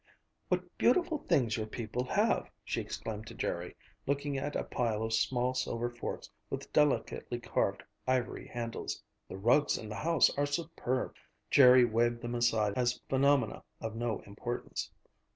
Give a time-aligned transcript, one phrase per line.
[0.47, 3.75] "What beautiful things your people have!" she exclaimed to Jerry,
[4.07, 9.03] looking at a pile of small silver forks with delicately carved ivory handles.
[9.27, 11.13] "The rugs in the house are superb."
[11.51, 14.89] Jerry waved them aside as phenomena of no importance.